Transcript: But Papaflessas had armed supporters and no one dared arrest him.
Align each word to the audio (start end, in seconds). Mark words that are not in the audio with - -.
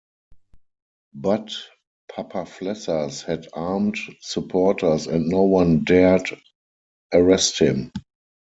But 1.13 1.53
Papaflessas 2.11 3.23
had 3.23 3.45
armed 3.53 3.99
supporters 4.19 5.05
and 5.05 5.27
no 5.27 5.43
one 5.43 5.83
dared 5.83 6.25
arrest 7.13 7.59
him. 7.59 7.91